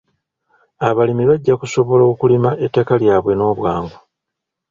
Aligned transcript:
Abalimi 0.87 1.23
bajja 1.29 1.53
kusobola 1.61 2.03
okulima 2.11 2.49
ettaka 2.65 2.93
lyabwe 3.01 3.33
n'obwangu. 3.35 3.97